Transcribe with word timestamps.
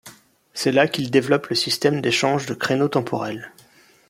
C'est 0.55 0.71
là 0.71 0.87
qu'il 0.87 1.11
développe 1.11 1.49
le 1.49 1.55
système 1.55 2.01
d'échange 2.01 2.47
de 2.47 2.55
créneaux 2.55 2.87
temporels. 2.87 3.51